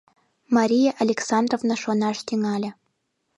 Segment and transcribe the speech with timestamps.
[0.55, 2.69] Мария Александровна шонаш тӱҥале.